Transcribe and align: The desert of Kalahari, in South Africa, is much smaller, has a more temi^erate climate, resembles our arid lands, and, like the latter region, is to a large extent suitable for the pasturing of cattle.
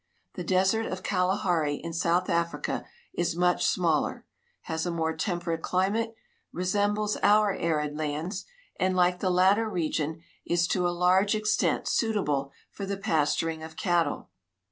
The 0.33 0.43
desert 0.43 0.87
of 0.87 1.03
Kalahari, 1.03 1.75
in 1.75 1.93
South 1.93 2.27
Africa, 2.27 2.85
is 3.13 3.35
much 3.35 3.63
smaller, 3.63 4.25
has 4.61 4.87
a 4.87 4.89
more 4.89 5.15
temi^erate 5.15 5.61
climate, 5.61 6.15
resembles 6.51 7.17
our 7.21 7.53
arid 7.53 7.95
lands, 7.95 8.45
and, 8.79 8.95
like 8.95 9.19
the 9.19 9.29
latter 9.29 9.69
region, 9.69 10.23
is 10.43 10.67
to 10.69 10.87
a 10.87 10.89
large 10.89 11.35
extent 11.35 11.87
suitable 11.87 12.51
for 12.71 12.87
the 12.87 12.97
pasturing 12.97 13.61
of 13.61 13.77
cattle. 13.77 14.31